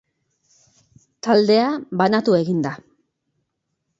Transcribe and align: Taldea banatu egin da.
Taldea 1.27 1.67
banatu 2.03 2.37
egin 2.39 2.65
da. 2.69 2.75